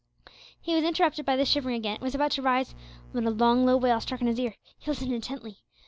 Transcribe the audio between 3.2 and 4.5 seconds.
a long low wail struck on his